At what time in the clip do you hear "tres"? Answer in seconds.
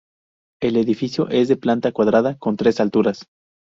2.57-2.79